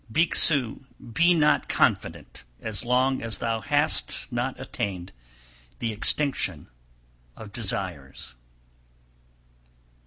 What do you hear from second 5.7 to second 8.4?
the extinction of desires.